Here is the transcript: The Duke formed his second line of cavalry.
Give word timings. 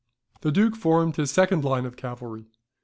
The 0.41 0.51
Duke 0.51 0.75
formed 0.75 1.17
his 1.17 1.29
second 1.29 1.63
line 1.63 1.85
of 1.85 1.95
cavalry. 1.95 2.47